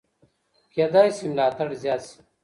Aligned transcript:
کېدای 0.73 1.09
سي 1.17 1.25
ملاتړ 1.31 1.67
زیات 1.81 2.01
سي. 2.09 2.17